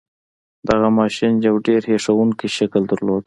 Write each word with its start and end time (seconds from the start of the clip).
دغه 0.69 0.87
ماشين 0.99 1.33
يو 1.47 1.55
ډېر 1.67 1.81
هیښوونکی 1.89 2.47
شکل 2.57 2.81
درلود. 2.91 3.19